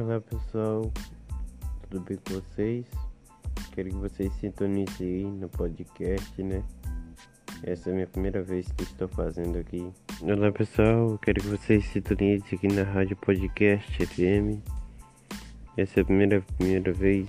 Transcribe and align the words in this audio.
Olá 0.00 0.20
pessoal, 0.20 0.92
tudo 1.90 2.04
bem 2.04 2.16
com 2.18 2.34
vocês? 2.34 2.86
Quero 3.74 3.88
que 3.88 3.96
vocês 3.96 4.32
sintonizem 4.34 5.08
aí 5.08 5.24
no 5.24 5.48
podcast, 5.48 6.40
né? 6.40 6.62
Essa 7.64 7.90
é 7.90 7.92
a 7.92 7.94
minha 7.96 8.06
primeira 8.06 8.40
vez 8.40 8.70
que 8.70 8.84
estou 8.84 9.08
fazendo 9.08 9.58
aqui. 9.58 9.92
Olá 10.22 10.52
pessoal, 10.52 11.18
quero 11.18 11.40
que 11.40 11.48
vocês 11.48 11.84
sintonizem 11.86 12.56
aqui 12.56 12.68
na 12.68 12.84
Rádio 12.84 13.16
Podcast 13.16 14.06
FM. 14.06 14.62
Essa 15.76 15.98
é 15.98 16.02
a 16.02 16.06
primeira, 16.06 16.42
primeira 16.56 16.92
vez 16.92 17.28